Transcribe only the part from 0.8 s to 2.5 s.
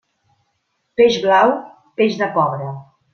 Peix blau, peix de